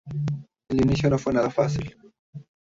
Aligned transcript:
El 0.67 0.77
inicio 0.81 1.11
no 1.11 1.19
fue 1.19 1.31
nada 1.31 1.51
fácil. 1.51 1.95